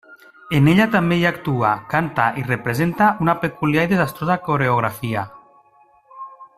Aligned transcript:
En 0.59 0.69
ella 0.69 0.85
també 0.95 1.17
hi 1.19 1.27
actua, 1.29 1.73
canta, 1.91 2.25
i 2.43 2.45
representa 2.47 3.11
una 3.27 3.37
peculiar 3.45 3.87
i 3.89 3.93
desastrosa 3.95 4.41
coreografia. 4.49 5.29